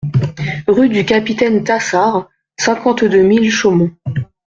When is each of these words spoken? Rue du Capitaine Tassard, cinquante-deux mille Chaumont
Rue 0.67 0.89
du 0.89 1.05
Capitaine 1.05 1.63
Tassard, 1.63 2.27
cinquante-deux 2.57 3.21
mille 3.21 3.51
Chaumont 3.51 3.91